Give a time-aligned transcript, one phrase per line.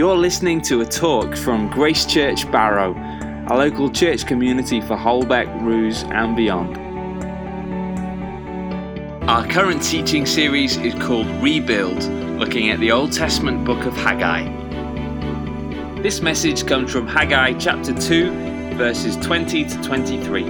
[0.00, 2.94] You're listening to a talk from Grace Church Barrow,
[3.48, 6.78] a local church community for Holbeck, Roose, and beyond.
[9.28, 12.02] Our current teaching series is called Rebuild,
[12.38, 14.48] looking at the Old Testament book of Haggai.
[16.00, 20.44] This message comes from Haggai chapter 2, verses 20 to 23.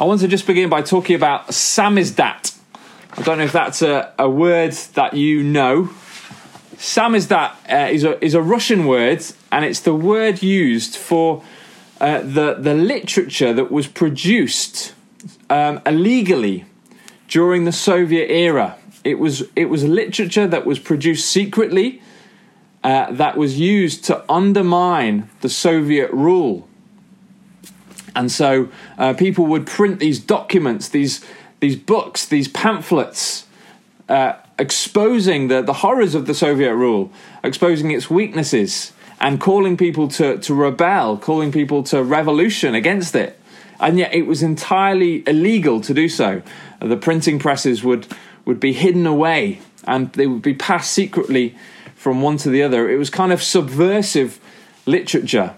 [0.00, 2.58] I want to just begin by talking about samizdat.
[3.10, 5.90] I don't know if that's a, a word that you know.
[6.82, 11.44] Samizdat uh, is, a, is a Russian word, and it's the word used for
[12.00, 14.92] uh, the, the literature that was produced
[15.48, 16.64] um, illegally
[17.28, 18.76] during the Soviet era.
[19.04, 22.02] It was, it was literature that was produced secretly,
[22.82, 26.68] uh, that was used to undermine the Soviet rule.
[28.16, 31.24] And so uh, people would print these documents, these,
[31.60, 33.46] these books, these pamphlets,
[34.08, 37.10] uh, exposing the, the horrors of the Soviet rule,
[37.42, 43.38] exposing its weaknesses, and calling people to, to rebel, calling people to revolution against it.
[43.80, 46.42] And yet it was entirely illegal to do so.
[46.80, 48.06] The printing presses would,
[48.44, 51.56] would be hidden away and they would be passed secretly
[51.94, 52.88] from one to the other.
[52.88, 54.40] It was kind of subversive
[54.86, 55.54] literature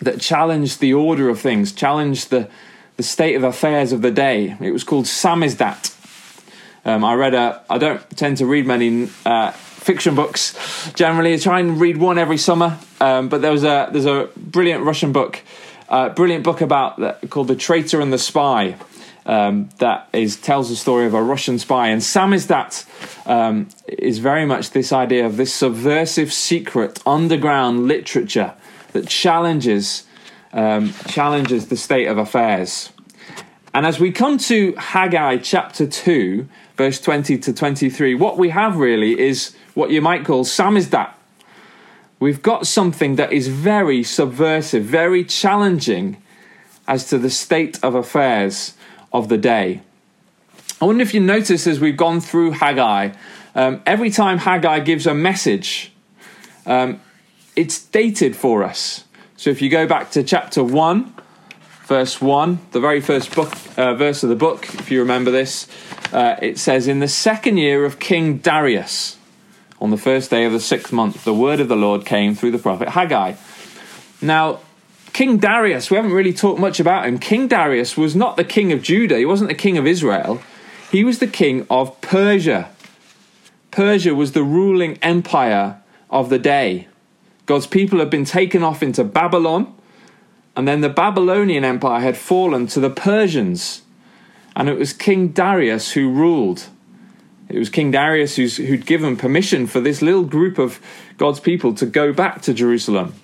[0.00, 2.48] that challenged the order of things, challenged the,
[2.96, 4.56] the state of affairs of the day.
[4.60, 5.94] It was called samizdat.
[6.88, 7.62] Um, I read a.
[7.68, 10.90] I don't tend to read many uh, fiction books.
[10.94, 12.78] Generally, I try and read one every summer.
[12.98, 15.42] Um, but there was a there's a brilliant Russian book,
[15.90, 18.76] uh, brilliant book about that, called The Traitor and the Spy.
[19.26, 22.86] Um, that is tells the story of a Russian spy, and samizdat
[23.26, 28.54] um, is very much this idea of this subversive, secret, underground literature
[28.92, 30.06] that challenges
[30.54, 32.90] um, challenges the state of affairs.
[33.74, 38.76] And as we come to Haggai chapter two, verse 20 to 23, what we have
[38.76, 41.12] really is what you might call samizdat.
[42.20, 46.22] We've got something that is very subversive, very challenging
[46.86, 48.74] as to the state of affairs
[49.12, 49.82] of the day.
[50.80, 53.10] I wonder if you notice as we've gone through Haggai,
[53.56, 55.92] um, every time Haggai gives a message,
[56.64, 57.00] um,
[57.56, 59.04] it's dated for us.
[59.36, 61.12] So if you go back to chapter 1,
[61.88, 65.66] verse 1, the very first book, uh, verse of the book, if you remember this,
[66.12, 69.16] uh, it says, In the second year of King Darius,
[69.80, 72.50] on the first day of the sixth month, the word of the Lord came through
[72.50, 73.34] the prophet Haggai.
[74.20, 74.60] Now,
[75.14, 77.18] King Darius, we haven't really talked much about him.
[77.18, 80.42] King Darius was not the king of Judah, he wasn't the king of Israel,
[80.92, 82.68] he was the king of Persia.
[83.70, 86.86] Persia was the ruling empire of the day.
[87.46, 89.74] God's people had been taken off into Babylon
[90.58, 93.82] and then the Babylonian Empire had fallen to the Persians.
[94.56, 96.66] And it was King Darius who ruled.
[97.48, 100.80] It was King Darius who'd given permission for this little group of
[101.16, 103.14] God's people to go back to Jerusalem.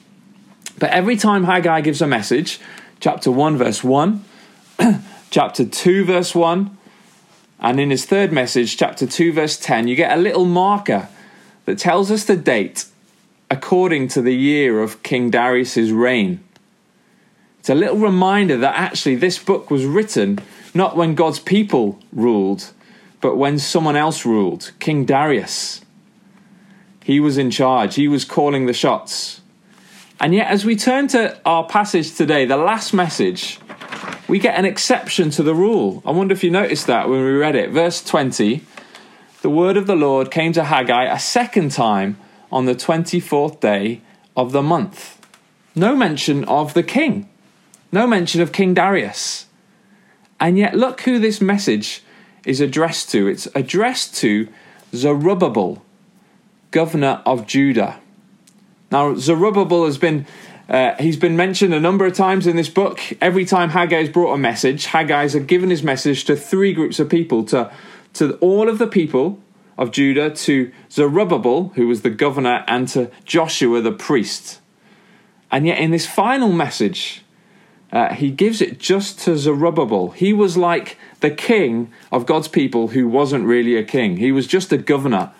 [0.78, 2.60] But every time Haggai gives a message,
[3.00, 4.24] chapter 1, verse 1,
[5.30, 6.78] chapter 2, verse 1,
[7.58, 11.08] and in his third message, chapter 2, verse 10, you get a little marker
[11.64, 12.84] that tells us the date
[13.50, 16.38] according to the year of King Darius's reign.
[17.64, 20.38] It's a little reminder that actually this book was written
[20.74, 22.74] not when God's people ruled,
[23.22, 25.80] but when someone else ruled King Darius.
[27.02, 29.40] He was in charge, he was calling the shots.
[30.20, 33.58] And yet, as we turn to our passage today, the last message,
[34.28, 36.02] we get an exception to the rule.
[36.04, 37.70] I wonder if you noticed that when we read it.
[37.70, 38.60] Verse 20
[39.40, 42.18] The word of the Lord came to Haggai a second time
[42.52, 44.02] on the 24th day
[44.36, 45.18] of the month.
[45.74, 47.30] No mention of the king.
[47.94, 49.46] No mention of King Darius.
[50.40, 52.02] And yet, look who this message
[52.44, 53.28] is addressed to.
[53.28, 54.48] It's addressed to
[54.92, 55.80] Zerubbabel,
[56.72, 58.00] governor of Judah.
[58.90, 60.26] Now, Zerubbabel has been.
[60.68, 63.00] Uh, he's been mentioned a number of times in this book.
[63.20, 67.08] Every time Haggai's brought a message, Haggai's had given his message to three groups of
[67.08, 67.70] people to,
[68.14, 69.38] to all of the people
[69.78, 74.60] of Judah, to Zerubbabel, who was the governor, and to Joshua the priest.
[75.52, 77.23] And yet, in this final message,
[77.94, 80.10] uh, he gives it just to Zerubbabel.
[80.10, 84.46] He was like the king of God's people who wasn't really a king, he was
[84.46, 85.32] just a governor.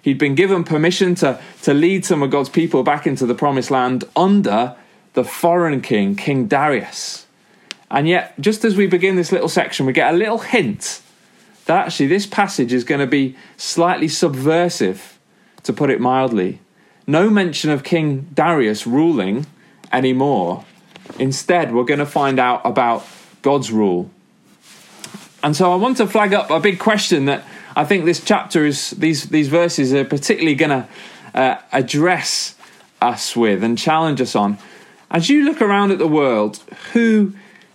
[0.00, 3.70] He'd been given permission to, to lead some of God's people back into the promised
[3.70, 4.74] land under
[5.12, 7.26] the foreign king, King Darius.
[7.90, 11.02] And yet, just as we begin this little section, we get a little hint
[11.66, 15.18] that actually this passage is going to be slightly subversive,
[15.64, 16.60] to put it mildly.
[17.06, 19.46] No mention of King Darius ruling
[19.92, 20.64] anymore.
[21.18, 23.06] Instead, we're going to find out about
[23.42, 24.10] God's rule.
[25.42, 27.44] And so I want to flag up a big question that
[27.76, 30.88] I think this chapter is, these, these verses are particularly going to
[31.34, 32.56] uh, address
[33.00, 34.58] us with and challenge us on.
[35.10, 36.58] As you look around at the world,
[36.92, 37.34] who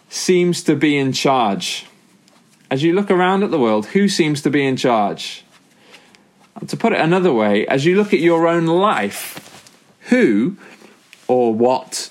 [0.10, 1.88] seems to be in charge?
[2.70, 5.44] As you look around at the world, who seems to be in charge?
[6.68, 9.72] To put it another way, as you look at your own life,
[10.10, 10.58] who
[11.28, 12.10] or what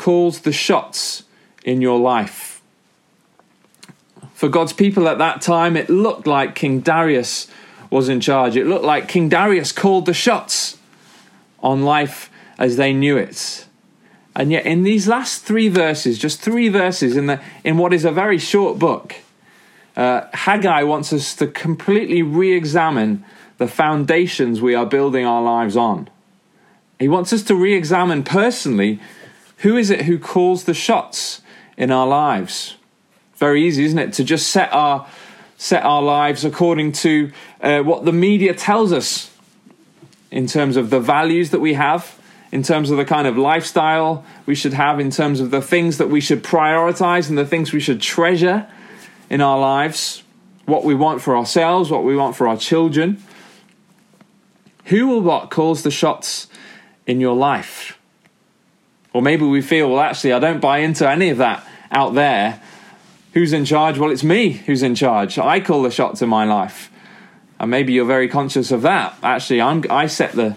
[0.00, 1.24] calls the shots
[1.62, 2.62] in your life?
[4.32, 7.46] For God's people at that time, it looked like King Darius
[7.90, 8.56] was in charge.
[8.56, 10.78] It looked like King Darius called the shots
[11.62, 13.66] on life as they knew it.
[14.34, 18.06] And yet, in these last three verses, just three verses in, the, in what is
[18.06, 19.16] a very short book,
[19.96, 23.22] uh, Haggai wants us to completely re examine
[23.58, 26.08] the foundations we are building our lives on.
[26.98, 28.98] He wants us to re examine personally
[29.60, 31.42] who is it who calls the shots
[31.76, 32.76] in our lives.
[33.36, 35.06] Very easy, isn't it, to just set our
[35.56, 37.30] set our lives according to
[37.60, 39.30] uh, what the media tells us
[40.30, 42.18] in terms of the values that we have,
[42.50, 45.98] in terms of the kind of lifestyle we should have, in terms of the things
[45.98, 48.66] that we should prioritize and the things we should treasure
[49.28, 50.22] in our lives,
[50.64, 53.22] what we want for ourselves, what we want for our children.
[54.86, 56.48] Who or what calls the shots
[57.06, 57.99] in your life?
[59.12, 62.62] Or maybe we feel, well, actually, I don't buy into any of that out there.
[63.32, 63.98] Who's in charge?
[63.98, 65.38] Well, it's me who's in charge.
[65.38, 66.90] I call the shots in my life.
[67.58, 69.16] And maybe you're very conscious of that.
[69.22, 70.56] Actually, I'm, I set the,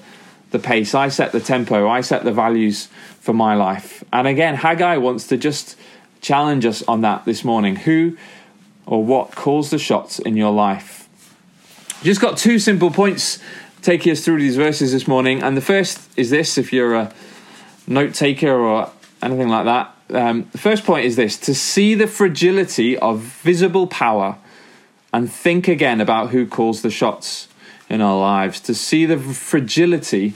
[0.52, 2.88] the pace, I set the tempo, I set the values
[3.20, 4.04] for my life.
[4.14, 5.76] And again, Haggai wants to just
[6.22, 7.76] challenge us on that this morning.
[7.76, 8.18] Who
[8.86, 11.10] or what calls the shots in your life?
[12.04, 13.40] Just got two simple points
[13.82, 15.44] taking us through these verses this morning.
[15.44, 17.14] And the first is this if you're a
[17.88, 18.92] note taker or
[19.22, 23.88] anything like that, um, the first point is this to see the fragility of visible
[23.88, 24.38] power
[25.12, 27.48] and think again about who calls the shots
[27.90, 30.34] in our lives, to see the fragility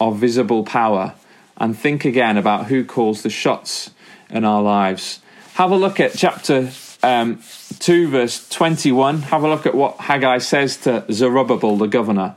[0.00, 1.14] of visible power
[1.56, 3.90] and think again about who calls the shots
[4.30, 5.20] in our lives.
[5.54, 6.70] Have a look at chapter
[7.02, 7.40] um,
[7.78, 9.22] 2, verse 21.
[9.22, 12.36] Have a look at what Haggai says to Zerubbabel, the governor.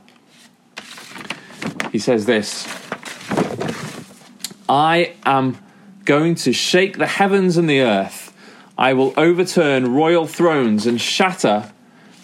[1.90, 2.81] He says this
[4.72, 5.58] I am
[6.06, 8.34] going to shake the heavens and the earth.
[8.78, 11.70] I will overturn royal thrones and shatter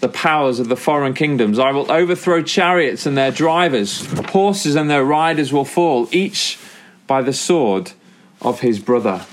[0.00, 1.58] the powers of the foreign kingdoms.
[1.58, 4.06] I will overthrow chariots and their drivers.
[4.30, 6.58] Horses and their riders will fall, each
[7.06, 7.92] by the sword
[8.40, 9.26] of his brother.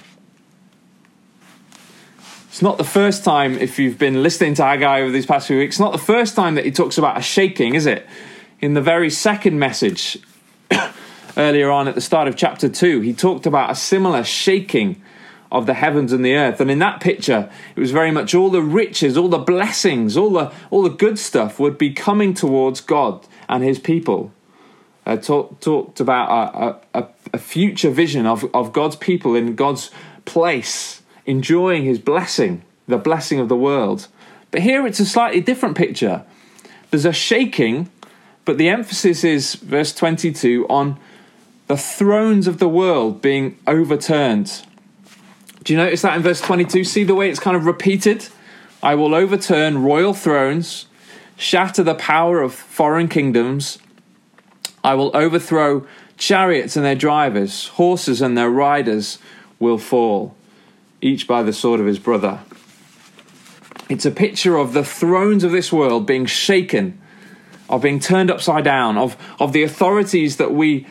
[2.49, 5.59] It's not the first time, if you've been listening to Haggai over these past few
[5.59, 8.05] weeks, it's not the first time that he talks about a shaking, is it?
[8.59, 10.17] In the very second message,
[11.37, 15.01] earlier on at the start of chapter 2, he talked about a similar shaking
[15.51, 16.59] of the heavens and the earth.
[16.59, 20.31] And in that picture, it was very much all the riches, all the blessings, all
[20.31, 24.31] the, all the good stuff would be coming towards God and his people.
[25.05, 29.91] Uh, talk, talked about a, a, a future vision of, of God's people in God's
[30.25, 34.07] place, enjoying his blessing, the blessing of the world.
[34.49, 36.23] But here it's a slightly different picture.
[36.89, 37.91] There's a shaking,
[38.45, 40.99] but the emphasis is, verse 22, on
[41.67, 44.63] the thrones of the world being overturned.
[45.63, 46.83] Do you notice that in verse 22?
[46.83, 48.27] See the way it's kind of repeated?
[48.83, 50.85] I will overturn royal thrones,
[51.37, 53.79] shatter the power of foreign kingdoms.
[54.83, 59.17] I will overthrow chariots and their drivers, horses and their riders
[59.59, 60.35] will fall,
[61.01, 62.41] each by the sword of his brother.
[63.89, 67.01] It's a picture of the thrones of this world being shaken,
[67.69, 70.85] of being turned upside down, of, of the authorities that we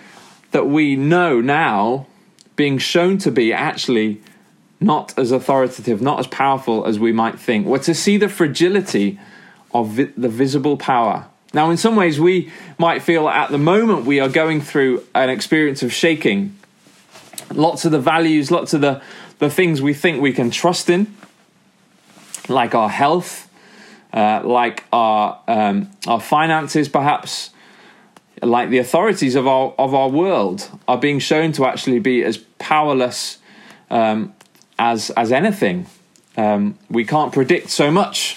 [0.55, 2.07] that we know now
[2.55, 4.23] being shown to be actually
[4.79, 7.67] not as authoritative, not as powerful as we might think.
[7.67, 9.19] We're to see the fragility
[9.73, 11.27] of vi- the visible power.
[11.53, 15.29] Now, in some ways, we might feel at the moment we are going through an
[15.29, 16.57] experience of shaking.
[17.53, 19.03] Lots of the values, lots of the,
[19.41, 21.13] the things we think we can trust in,
[22.49, 23.51] like our health,
[24.13, 27.51] uh, like our, um, our finances, perhaps,
[28.47, 32.39] like the authorities of our of our world are being shown to actually be as
[32.59, 33.39] powerless
[33.91, 34.35] um,
[34.79, 35.87] as as anything.
[36.37, 38.37] Um, we can't predict so much.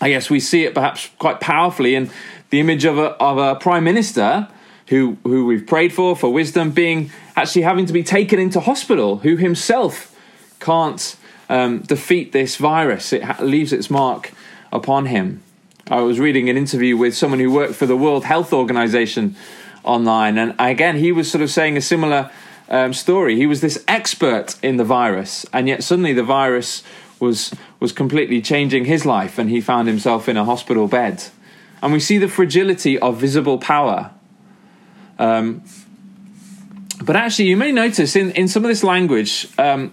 [0.00, 2.10] I guess we see it perhaps quite powerfully in
[2.50, 4.48] the image of a of a prime minister
[4.88, 9.18] who who we've prayed for for wisdom being actually having to be taken into hospital,
[9.18, 10.14] who himself
[10.60, 11.16] can't
[11.48, 13.12] um, defeat this virus.
[13.12, 14.32] It ha- leaves its mark
[14.72, 15.42] upon him.
[15.90, 19.34] I was reading an interview with someone who worked for the World Health Organization
[19.82, 22.30] online, and again, he was sort of saying a similar
[22.68, 23.36] um, story.
[23.36, 26.84] He was this expert in the virus, and yet suddenly the virus
[27.18, 31.24] was was completely changing his life, and he found himself in a hospital bed.
[31.82, 34.12] And we see the fragility of visible power.
[35.18, 35.62] Um,
[37.02, 39.92] but actually, you may notice in, in some of this language, um,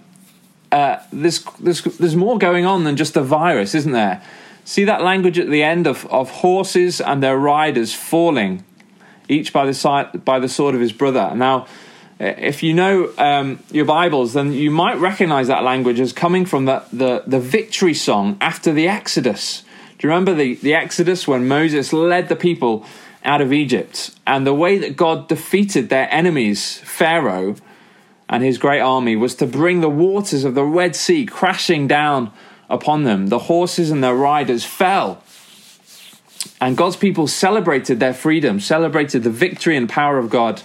[0.70, 4.22] uh, there's, there's, there's more going on than just a virus, isn't there?
[4.70, 8.64] See that language at the end of, of horses and their riders falling,
[9.28, 11.32] each by the, side, by the sword of his brother.
[11.34, 11.66] Now,
[12.20, 16.66] if you know um, your Bibles, then you might recognize that language as coming from
[16.66, 19.64] the, the, the victory song after the Exodus.
[19.98, 22.86] Do you remember the, the Exodus when Moses led the people
[23.24, 27.56] out of Egypt and the way that God defeated their enemies, Pharaoh
[28.28, 32.30] and his great army, was to bring the waters of the Red Sea crashing down
[32.70, 33.26] upon them?
[33.26, 35.22] The horses and their riders fell.
[36.60, 40.62] And God's people celebrated their freedom, celebrated the victory and power of God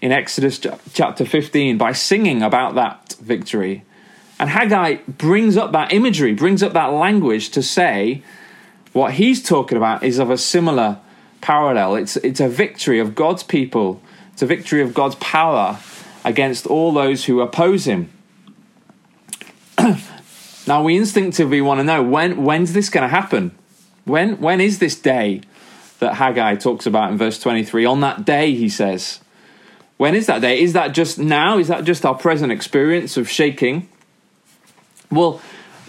[0.00, 0.60] in Exodus
[0.92, 3.84] chapter 15 by singing about that victory.
[4.38, 8.22] And Haggai brings up that imagery, brings up that language to say
[8.92, 10.98] what he's talking about is of a similar
[11.40, 11.96] parallel.
[11.96, 14.00] It's, it's a victory of God's people,
[14.32, 15.78] it's a victory of God's power
[16.24, 18.10] against all those who oppose him.
[20.66, 23.56] now, we instinctively want to know when, when's this going to happen?
[24.04, 25.42] When, when is this day
[25.98, 27.84] that Haggai talks about in verse 23?
[27.84, 29.20] On that day, he says.
[29.96, 30.60] When is that day?
[30.60, 31.58] Is that just now?
[31.58, 33.88] Is that just our present experience of shaking?
[35.10, 35.40] Well,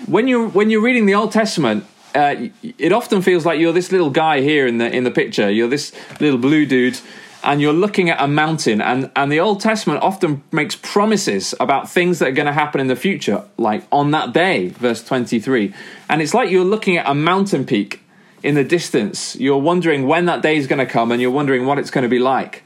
[0.05, 2.35] when you're when you're reading the Old Testament, uh,
[2.77, 5.49] it often feels like you're this little guy here in the in the picture.
[5.49, 6.99] You're this little blue dude,
[7.45, 8.81] and you're looking at a mountain.
[8.81, 12.81] and And the Old Testament often makes promises about things that are going to happen
[12.81, 15.73] in the future, like on that day, verse twenty three.
[16.09, 18.01] And it's like you're looking at a mountain peak
[18.43, 19.35] in the distance.
[19.35, 22.03] You're wondering when that day is going to come, and you're wondering what it's going
[22.03, 22.63] to be like.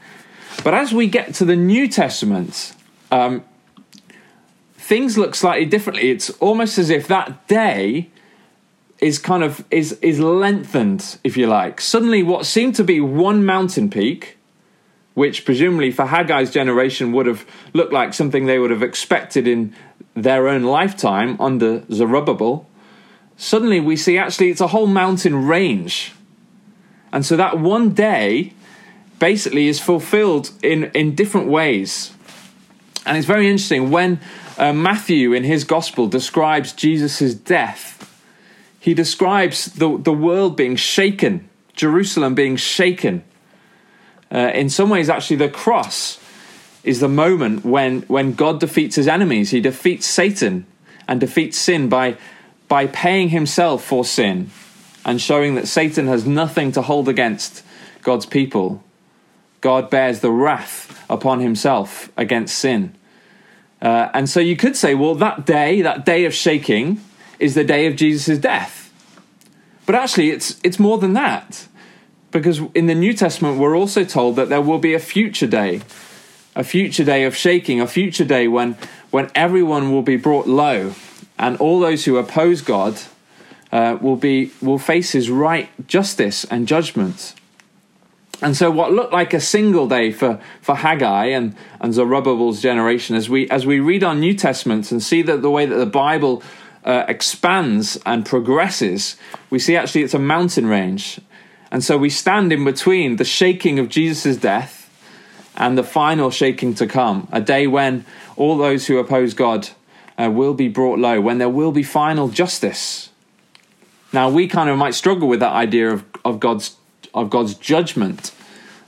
[0.64, 2.74] But as we get to the New Testament,
[3.10, 3.44] um,
[4.74, 6.10] things look slightly differently.
[6.10, 8.10] It's almost as if that day
[8.98, 11.80] is kind of is is lengthened, if you like.
[11.80, 14.36] Suddenly, what seemed to be one mountain peak,
[15.14, 19.74] which presumably for Haggai's generation would have looked like something they would have expected in
[20.14, 22.68] their own lifetime under Zerubbabel,
[23.36, 26.12] suddenly we see actually it's a whole mountain range.
[27.12, 28.52] And so that one day
[29.18, 32.12] basically is fulfilled in, in different ways.
[33.04, 34.20] And it's very interesting when
[34.58, 37.96] uh, Matthew in his gospel describes Jesus' death,
[38.78, 43.24] he describes the, the world being shaken, Jerusalem being shaken.
[44.32, 46.20] Uh, in some ways, actually, the cross
[46.84, 49.50] is the moment when, when God defeats his enemies.
[49.50, 50.66] He defeats Satan
[51.08, 52.16] and defeats sin by,
[52.68, 54.50] by paying himself for sin
[55.04, 57.64] and showing that Satan has nothing to hold against
[58.02, 58.82] God's people.
[59.60, 62.94] God bears the wrath upon himself against sin.
[63.82, 67.00] Uh, and so you could say, well, that day, that day of shaking,
[67.38, 68.92] is the day of Jesus' death.
[69.86, 71.66] But actually, it's, it's more than that.
[72.30, 75.80] Because in the New Testament, we're also told that there will be a future day,
[76.54, 78.76] a future day of shaking, a future day when,
[79.10, 80.94] when everyone will be brought low,
[81.38, 82.98] and all those who oppose God
[83.72, 87.34] uh, will, be, will face his right justice and judgment.
[88.42, 93.14] And so, what looked like a single day for, for Haggai and, and Zerubbabel's generation,
[93.16, 95.84] as we, as we read our New Testaments and see that the way that the
[95.84, 96.42] Bible
[96.84, 99.16] uh, expands and progresses,
[99.50, 101.20] we see actually it's a mountain range.
[101.70, 104.90] And so, we stand in between the shaking of Jesus' death
[105.56, 108.04] and the final shaking to come, a day when
[108.36, 109.68] all those who oppose God
[110.18, 113.10] uh, will be brought low, when there will be final justice.
[114.12, 116.76] Now, we kind of might struggle with that idea of, of God's
[117.14, 118.32] of God's judgment.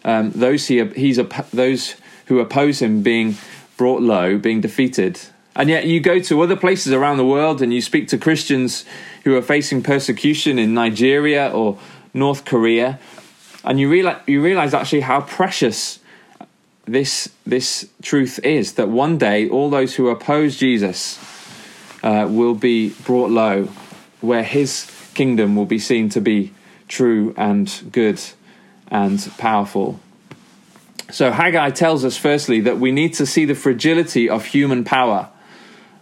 [0.05, 1.19] Um, those he he's
[1.53, 1.97] those
[2.27, 3.37] who oppose him being
[3.77, 5.21] brought low, being defeated.
[5.55, 8.87] And yet you go to other places around the world and you speak to Christians
[9.25, 11.79] who are facing persecution in Nigeria or
[12.15, 12.99] North Korea,
[13.65, 15.99] and you realize you realize actually how precious
[16.85, 21.19] this this truth is that one day all those who oppose Jesus
[22.03, 23.69] uh, will be brought low,
[24.21, 26.53] where His kingdom will be seen to be
[26.89, 28.21] true and good
[28.89, 30.01] and powerful.
[31.11, 35.29] So Haggai tells us firstly that we need to see the fragility of human power.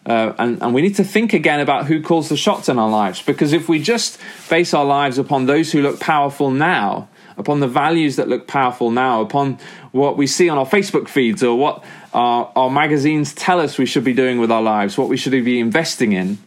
[0.06, 2.88] Uh, and, and we need to think again about who calls the shots in our
[2.88, 3.22] lives.
[3.22, 7.68] Because if we just base our lives upon those who look powerful now, upon the
[7.68, 9.58] values that look powerful now, upon
[9.92, 13.86] what we see on our Facebook feeds or what our, our magazines tell us we
[13.86, 16.38] should be doing with our lives, what we should be investing in,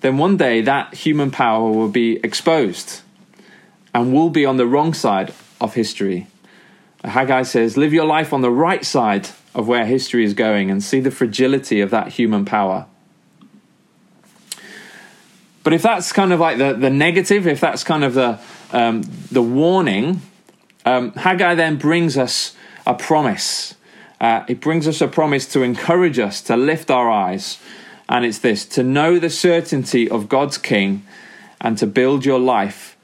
[0.00, 3.00] then one day that human power will be exposed
[3.94, 6.26] and we'll be on the wrong side of history.
[7.04, 10.82] Haggai says, Live your life on the right side of where history is going and
[10.82, 12.86] see the fragility of that human power.
[15.62, 18.38] But if that's kind of like the, the negative, if that's kind of the,
[18.72, 20.20] um, the warning,
[20.84, 22.54] um, Haggai then brings us
[22.86, 23.74] a promise.
[24.20, 27.58] Uh, it brings us a promise to encourage us, to lift our eyes.
[28.08, 31.06] And it's this to know the certainty of God's King
[31.60, 32.96] and to build your life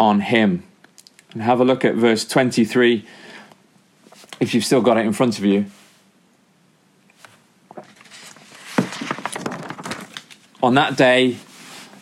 [0.00, 0.62] on Him.
[1.32, 3.04] And have a look at verse 23
[4.40, 5.66] if you've still got it in front of you.
[10.60, 11.36] On that day,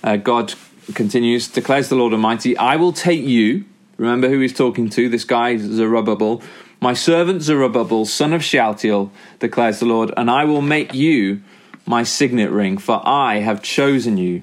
[0.02, 0.54] uh, God
[0.94, 3.66] continues, declares the Lord Almighty, I will take you.
[3.98, 6.42] Remember who he's talking to, this guy, Zerubbabel.
[6.80, 9.10] My servant Zerubbabel, son of Shealtiel,
[9.40, 11.42] declares the Lord, and I will make you
[11.84, 14.42] my signet ring, for I have chosen you,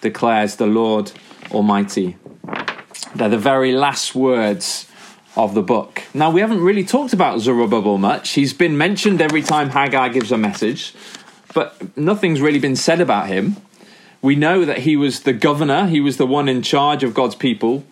[0.00, 1.12] declares the Lord
[1.50, 2.16] Almighty.
[3.14, 4.86] They're the very last words
[5.36, 6.02] of the book.
[6.14, 8.30] Now, we haven't really talked about Zerubbabel much.
[8.30, 10.94] He's been mentioned every time Haggai gives a message,
[11.54, 13.56] but nothing's really been said about him.
[14.20, 17.34] We know that he was the governor, he was the one in charge of God's
[17.34, 17.84] people.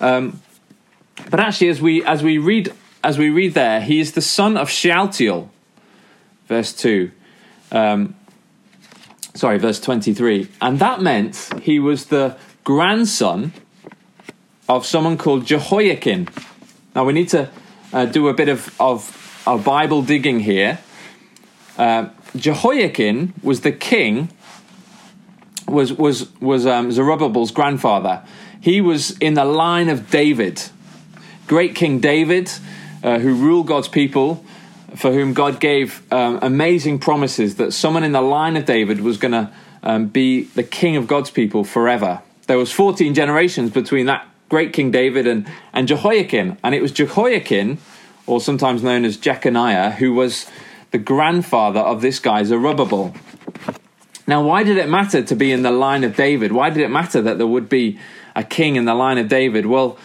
[0.00, 0.40] Um,
[1.30, 2.72] but actually, as we as we read
[3.02, 5.50] as we read there, he is the son of Shealtiel.
[6.46, 7.10] Verse two,
[7.72, 8.14] um,
[9.34, 13.52] sorry, verse twenty three, and that meant he was the grandson
[14.68, 16.28] of someone called Jehoiakim.
[16.94, 17.48] Now we need to
[17.92, 20.78] uh, do a bit of, of, of Bible digging here.
[21.78, 24.30] Uh, Jehoiakim was the king,
[25.66, 28.22] was was was um, Zerubbabel's grandfather.
[28.60, 30.62] He was in the line of David,
[31.46, 32.50] great King David,
[33.02, 34.44] uh, who ruled God's people,
[34.96, 39.16] for whom God gave um, amazing promises that someone in the line of David was
[39.16, 39.50] going to
[39.82, 42.20] um, be the king of God's people forever.
[42.46, 46.56] There was 14 generations between that great King David and, and Jehoiakim.
[46.64, 47.78] And it was Jehoiakim,
[48.26, 50.46] or sometimes known as Jeconiah, who was
[50.90, 53.14] the grandfather of this guy, Zerubbabel.
[54.26, 56.52] Now, why did it matter to be in the line of David?
[56.52, 57.98] Why did it matter that there would be
[58.36, 59.66] a king in the line of David?
[59.66, 59.98] Well,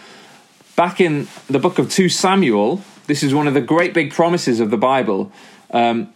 [0.76, 4.60] back in the book of 2 Samuel, this is one of the great big promises
[4.60, 5.30] of the Bible.
[5.70, 6.12] Um,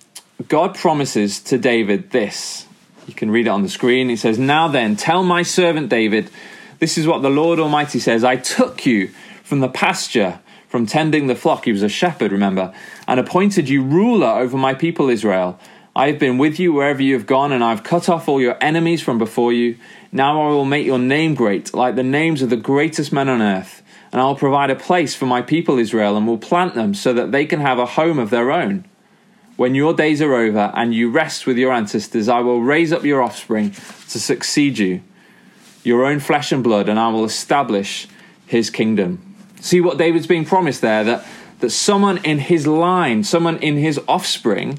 [0.49, 2.67] God promises to David this.
[3.07, 4.09] You can read it on the screen.
[4.09, 6.31] He says, Now then, tell my servant David,
[6.79, 9.09] this is what the Lord Almighty says I took you
[9.43, 11.65] from the pasture, from tending the flock.
[11.65, 12.73] He was a shepherd, remember,
[13.07, 15.59] and appointed you ruler over my people Israel.
[15.97, 18.41] I have been with you wherever you have gone, and I have cut off all
[18.41, 19.77] your enemies from before you.
[20.13, 23.43] Now I will make your name great, like the names of the greatest men on
[23.43, 23.83] earth.
[24.13, 27.13] And I will provide a place for my people Israel, and will plant them so
[27.15, 28.85] that they can have a home of their own.
[29.57, 33.05] When your days are over and you rest with your ancestors, I will raise up
[33.05, 35.03] your offspring to succeed you
[35.83, 38.07] your own flesh and blood, and I will establish
[38.47, 39.37] his kingdom.
[39.61, 41.27] See what David's being promised there that,
[41.61, 44.79] that someone in his line, someone in his offspring,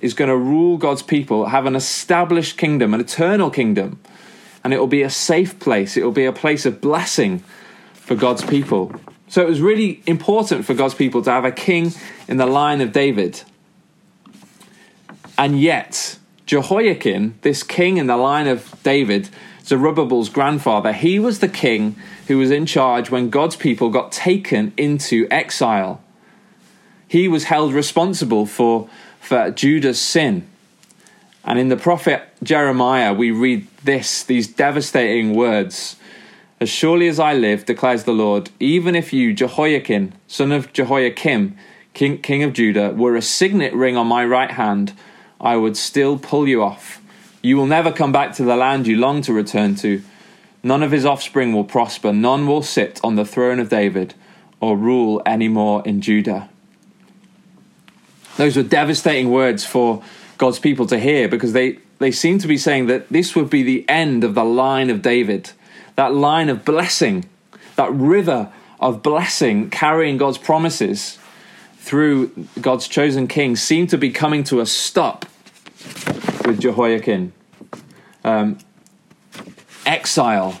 [0.00, 4.00] is going to rule God's people, have an established kingdom, an eternal kingdom.
[4.62, 7.42] And it will be a safe place, it will be a place of blessing
[7.94, 8.94] for God's people.
[9.28, 11.92] So it was really important for God's people to have a king
[12.26, 13.42] in the line of David.
[15.36, 19.28] And yet, Jehoiakim, this king in the line of David,
[19.64, 21.96] Zerubbabel's grandfather, he was the king
[22.28, 26.00] who was in charge when God's people got taken into exile.
[27.08, 28.88] He was held responsible for,
[29.20, 30.46] for Judah's sin.
[31.44, 35.96] And in the prophet Jeremiah, we read this, these devastating words.
[36.60, 41.56] As surely as I live, declares the Lord, even if you, Jehoiachin, son of Jehoiakim,
[41.94, 44.92] king, king of Judah, were a signet ring on my right hand,
[45.40, 47.00] I would still pull you off
[47.42, 50.02] you will never come back to the land you long to return to.
[50.62, 54.14] None of his offspring will prosper, none will sit on the throne of David
[54.60, 56.48] or rule any more in Judah.
[58.36, 60.02] Those were devastating words for
[60.36, 63.62] God's people to hear because they, they seem to be saying that this would be
[63.62, 65.50] the end of the line of David,
[65.96, 67.24] that line of blessing,
[67.76, 71.18] that river of blessing carrying God's promises
[71.78, 72.28] through
[72.60, 75.24] God's chosen king seemed to be coming to a stop
[76.44, 77.32] with Jehoiakim.
[78.24, 78.58] Um,
[79.88, 80.60] exile.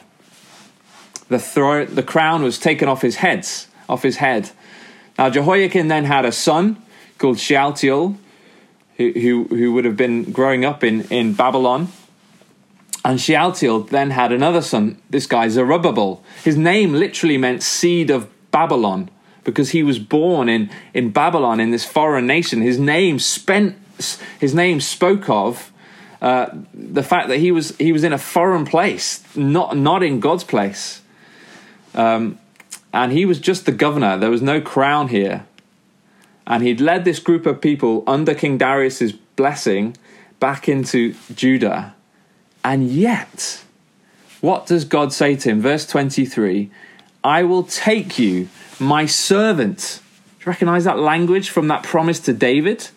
[1.28, 4.50] The, thro- the crown was taken off his heads, off his head.
[5.18, 6.82] Now Jehoiakim then had a son
[7.18, 8.16] called Shealtiel,
[8.96, 11.88] who, who, who would have been growing up in, in Babylon.
[13.04, 16.22] And Shealtiel then had another son, this guy Zerubbabel.
[16.42, 19.10] His name literally meant seed of Babylon
[19.44, 22.60] because he was born in, in Babylon, in this foreign nation.
[22.60, 23.76] His name spent
[24.38, 25.72] his name spoke of
[26.20, 30.18] uh, the fact that he was he was in a foreign place, not not in
[30.18, 31.00] God's place,
[31.94, 32.38] um,
[32.92, 34.18] and he was just the governor.
[34.18, 35.46] There was no crown here,
[36.46, 39.96] and he'd led this group of people under King Darius's blessing
[40.40, 41.94] back into Judah,
[42.64, 43.62] and yet,
[44.40, 45.60] what does God say to him?
[45.60, 46.70] Verse twenty three:
[47.22, 48.48] "I will take you,
[48.80, 50.00] my servant."
[50.40, 52.88] Do you recognize that language from that promise to David?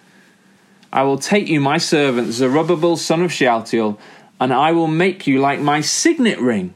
[0.94, 3.98] I will take you, my servant, Zerubbabel, son of Shealtiel,
[4.40, 6.74] and I will make you like my signet ring,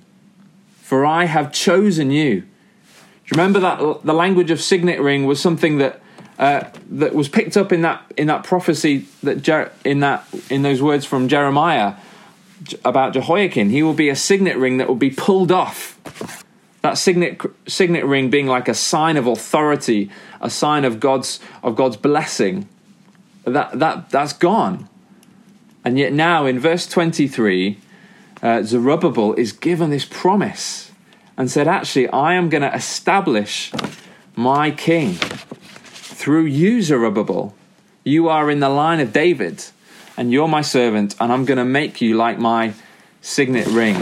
[0.81, 2.41] for I have chosen you.
[2.41, 2.47] Do
[3.31, 6.01] you remember that the language of signet ring was something that
[6.37, 10.61] uh, that was picked up in that in that prophecy that Jer- in that in
[10.61, 11.95] those words from Jeremiah
[12.83, 13.69] about Jehoiakim.
[13.69, 16.43] He will be a signet ring that will be pulled off.
[16.81, 21.75] That signet signet ring being like a sign of authority, a sign of God's of
[21.75, 22.67] God's blessing.
[23.45, 24.89] That that that's gone.
[25.83, 27.77] And yet now in verse 23,
[28.41, 30.91] uh, Zerubbabel is given this promise
[31.37, 33.71] and said, Actually, I am going to establish
[34.35, 37.53] my king through you, Zerubbabel.
[38.03, 39.63] You are in the line of David,
[40.17, 42.73] and you're my servant, and I'm going to make you like my
[43.21, 43.95] signet ring.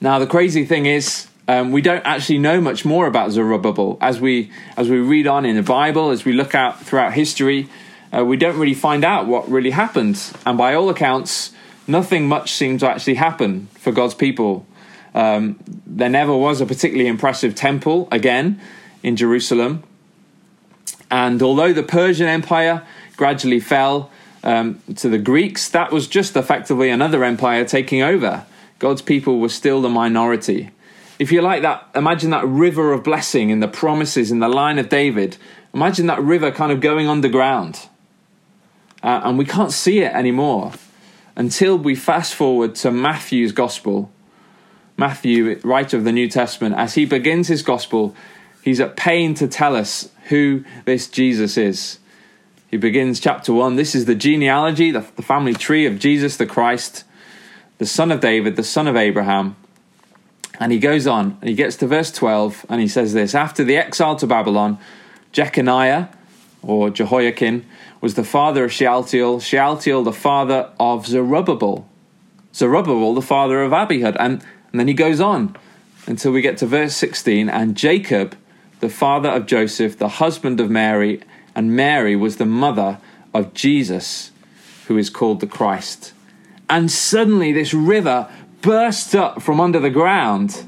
[0.00, 4.20] Now, the crazy thing is, um, we don't actually know much more about Zerubbabel as
[4.20, 7.68] we as we read on in the Bible, as we look out throughout history
[8.16, 10.20] uh, we don't really find out what really happened.
[10.46, 11.52] And by all accounts,
[11.86, 14.66] nothing much seemed to actually happen for God's people.
[15.14, 18.60] Um, there never was a particularly impressive temple again
[19.02, 19.82] in Jerusalem.
[21.10, 24.10] And although the Persian Empire gradually fell
[24.44, 28.46] um, to the Greeks, that was just effectively another empire taking over.
[28.78, 30.70] God's people were still the minority.
[31.18, 34.78] If you like that, imagine that river of blessing in the promises in the line
[34.78, 35.36] of David.
[35.74, 37.88] Imagine that river kind of going underground
[39.02, 40.72] uh, and we can't see it anymore
[41.36, 44.10] until we fast forward to Matthew's gospel.
[44.96, 48.16] Matthew, writer of the New Testament, as he begins his gospel,
[48.62, 52.00] he's at pain to tell us who this Jesus is.
[52.66, 53.76] He begins chapter 1.
[53.76, 57.04] This is the genealogy, the, the family tree of Jesus the Christ,
[57.78, 59.54] the son of David, the son of Abraham.
[60.58, 63.62] And he goes on, and he gets to verse 12, and he says this After
[63.62, 64.78] the exile to Babylon,
[65.32, 66.08] Jeconiah,
[66.62, 67.64] or Jehoiakim,
[68.00, 71.88] was the father of Shealtiel, Shealtiel the father of Zerubbabel,
[72.54, 74.16] Zerubbabel the father of Abihud.
[74.18, 75.56] And, and then he goes on
[76.06, 77.48] until we get to verse 16.
[77.48, 78.36] And Jacob,
[78.80, 81.20] the father of Joseph, the husband of Mary,
[81.54, 82.98] and Mary was the mother
[83.34, 84.30] of Jesus,
[84.86, 86.12] who is called the Christ.
[86.70, 88.30] And suddenly this river
[88.62, 90.64] bursts up from under the ground.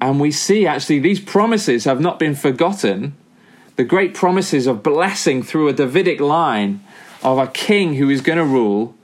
[0.00, 3.16] And we see actually these promises have not been forgotten
[3.76, 6.84] the great promises of blessing through a Davidic line
[7.22, 8.94] of a king who is going to rule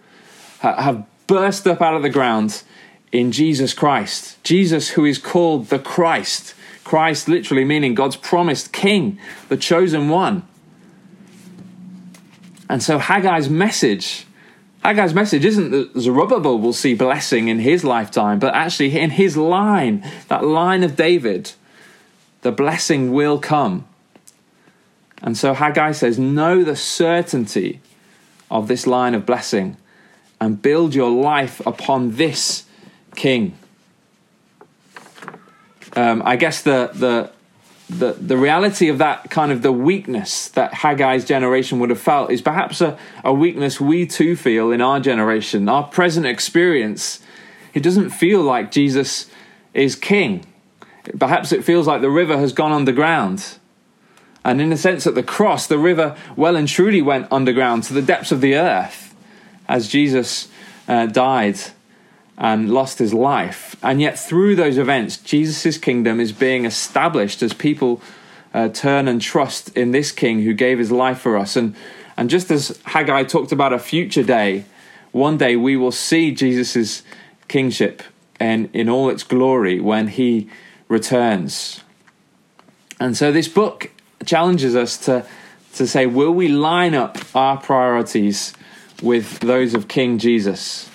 [0.60, 2.62] have burst up out of the ground
[3.12, 4.42] in Jesus Christ.
[4.44, 6.54] Jesus, who is called the Christ.
[6.84, 9.18] Christ literally meaning God's promised king,
[9.48, 10.42] the chosen one.
[12.68, 14.25] And so Haggai's message,
[14.86, 19.36] Haggai's message isn't that Zerubbabel will see blessing in his lifetime, but actually in his
[19.36, 21.54] line, that line of David,
[22.42, 23.84] the blessing will come.
[25.20, 27.80] And so Haggai says, Know the certainty
[28.48, 29.76] of this line of blessing
[30.40, 32.64] and build your life upon this
[33.16, 33.58] king.
[35.96, 37.32] Um, I guess the, the,
[37.88, 42.30] the, the reality of that kind of the weakness that Haggai's generation would have felt
[42.30, 45.68] is perhaps a, a weakness we too feel in our generation.
[45.68, 47.20] Our present experience,
[47.74, 49.30] it doesn't feel like Jesus
[49.72, 50.44] is king.
[51.18, 53.58] Perhaps it feels like the river has gone underground
[54.46, 57.92] and in a sense, at the cross, the river well and truly went underground to
[57.92, 59.12] the depths of the earth
[59.66, 60.46] as Jesus
[60.86, 61.58] uh, died
[62.38, 63.76] and lost his life.
[63.82, 68.02] And yet, through those events, Jesus' kingdom is being established as people
[68.52, 71.56] uh, turn and trust in this king who gave his life for us.
[71.56, 71.74] And,
[72.16, 74.64] and just as Haggai talked about a future day,
[75.12, 77.02] one day we will see Jesus'
[77.48, 78.02] kingship
[78.38, 80.48] and in all its glory when he
[80.88, 81.80] returns.
[83.00, 83.90] And so, this book
[84.24, 85.26] challenges us to,
[85.74, 88.52] to say, will we line up our priorities
[89.02, 90.90] with those of King Jesus?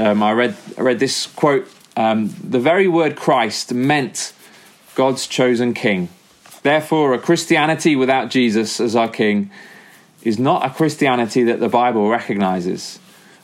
[0.00, 1.68] Um, I read I read this quote.
[1.94, 4.32] Um, the very word Christ meant
[4.94, 6.08] God's chosen King.
[6.62, 9.50] Therefore, a Christianity without Jesus as our King
[10.22, 12.98] is not a Christianity that the Bible recognizes.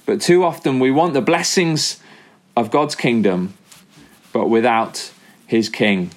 [0.06, 2.00] But too often we want the blessings
[2.56, 3.52] of God's kingdom,
[4.32, 5.12] but without
[5.46, 6.10] His King.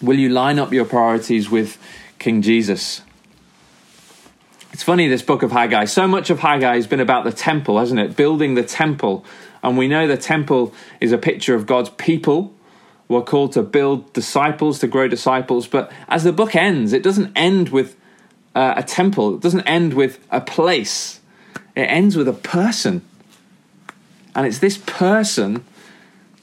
[0.00, 1.76] Will you line up your priorities with
[2.18, 3.02] King Jesus?
[4.74, 5.84] It's funny, this book of Haggai.
[5.84, 8.16] So much of Haggai has been about the temple, hasn't it?
[8.16, 9.24] Building the temple.
[9.62, 12.52] And we know the temple is a picture of God's people.
[13.06, 15.68] We're called to build disciples, to grow disciples.
[15.68, 17.96] But as the book ends, it doesn't end with
[18.56, 21.20] uh, a temple, it doesn't end with a place,
[21.76, 23.02] it ends with a person.
[24.34, 25.64] And it's this person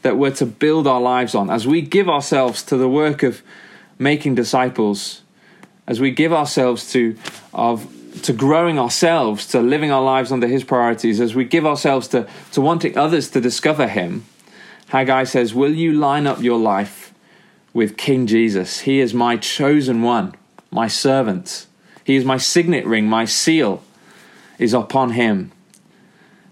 [0.03, 3.41] that we're to build our lives on as we give ourselves to the work of
[3.99, 5.21] making disciples,
[5.85, 7.17] as we give ourselves to
[7.53, 12.07] of to growing ourselves, to living our lives under His priorities, as we give ourselves
[12.09, 14.25] to, to wanting others to discover Him,
[14.89, 17.13] Haggai says, Will you line up your life
[17.73, 18.81] with King Jesus?
[18.81, 20.33] He is my chosen one,
[20.69, 21.67] my servant.
[22.03, 23.83] He is my signet ring, my seal
[24.59, 25.51] is upon Him.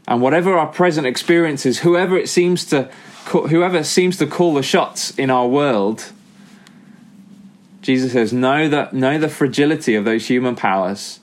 [0.07, 2.89] And whatever our present experiences, whoever it seems to
[3.27, 6.11] whoever seems to call the shots in our world,
[7.81, 11.19] Jesus says, know that know the fragility of those human powers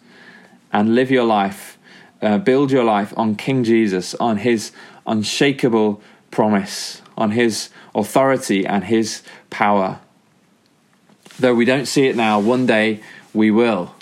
[0.77, 1.79] and live your life,
[2.21, 4.73] uh, build your life on King Jesus, on his
[5.07, 10.01] unshakable promise, on his authority and his power.
[11.39, 13.01] Though we don't see it now, one day
[13.33, 13.95] we will.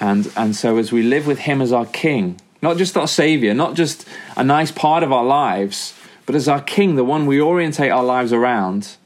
[0.00, 3.54] And, and so, as we live with him as our king, not just our savior,
[3.54, 4.04] not just
[4.36, 5.94] a nice part of our lives,
[6.26, 8.96] but as our king, the one we orientate our lives around,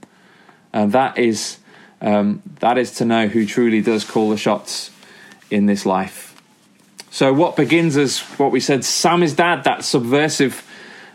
[0.73, 1.59] uh, that is
[2.01, 4.91] um, that is to know who truly does call the shots
[5.51, 6.32] in this life.
[7.13, 10.67] So, what begins as what we said, samizdat, that subversive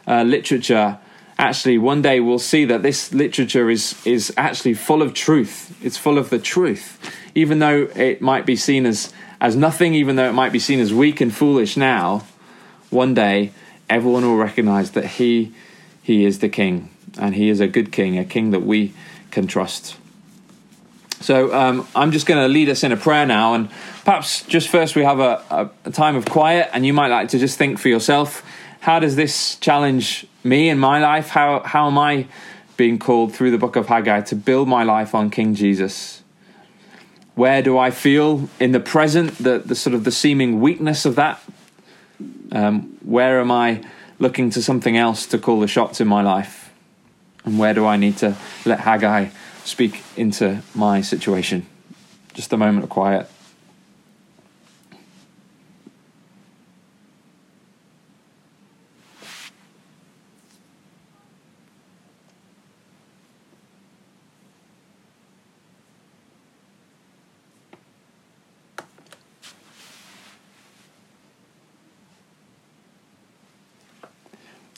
[0.06, 1.00] uh, literature,
[1.40, 5.76] actually, one day we'll see that this literature is, is actually full of truth.
[5.84, 7.00] It's full of the truth.
[7.34, 10.80] Even though it might be seen as, as nothing, even though it might be seen
[10.80, 12.24] as weak and foolish now,
[12.92, 13.52] one day
[13.90, 15.52] everyone will recognize that he,
[16.04, 18.94] he is the king, and he is a good king, a king that we
[19.32, 19.98] can trust.
[21.22, 23.70] So um, I'm just going to lead us in a prayer now, and
[24.08, 27.28] perhaps just first we have a, a, a, time of quiet, and you might like
[27.28, 28.42] to just think for yourself:
[28.80, 31.28] How does this challenge me in my life?
[31.28, 32.26] How how am I
[32.78, 36.24] being called through the book of Haggai to build my life on King Jesus?
[37.36, 41.16] Where do I feel in the present the the sort of the seeming weakness of
[41.16, 41.42] that?
[42.54, 43.84] Um, where am I
[44.20, 46.72] looking to something else to call the shots in my life?
[47.44, 49.30] And where do I need to let Haggai?
[49.66, 51.66] speak into my situation.
[52.34, 53.30] Just a moment of quiet.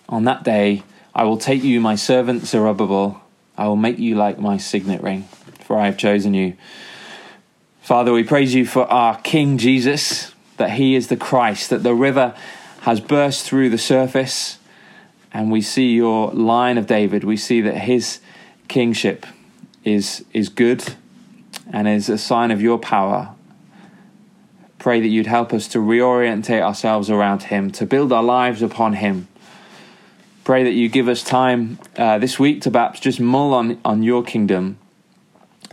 [0.09, 0.83] On that day,
[1.15, 3.21] I will take you, my servant Zerubbabel
[3.59, 5.27] I will make you like my signet ring,
[5.65, 6.55] for I have chosen you.
[7.81, 11.93] Father, we praise you for our King Jesus, that he is the Christ, that the
[11.93, 12.33] river
[12.81, 14.59] has burst through the surface,
[15.33, 17.25] and we see your line of David.
[17.25, 18.21] We see that his
[18.69, 19.25] kingship
[19.83, 20.95] is, is good
[21.69, 23.35] and is a sign of your power.
[24.77, 28.93] Pray that you'd help us to reorientate ourselves around him, to build our lives upon
[28.93, 29.27] him
[30.49, 34.01] pray that you give us time uh, this week to perhaps just mull on, on
[34.01, 34.79] your kingdom,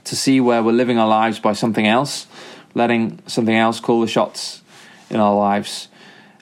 [0.05, 2.27] to see where we're living our lives by something else,
[2.75, 4.61] letting something else call the shots
[5.09, 5.89] in our lives,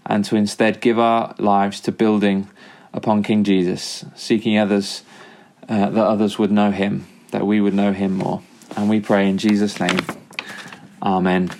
[0.05, 2.49] and to instead give our lives to building
[2.93, 5.05] upon King Jesus, seeking others
[5.69, 8.43] uh, that others would know him, that we would know him more.
[8.77, 10.01] And we pray in Jesus' name.
[11.01, 11.53] Amen.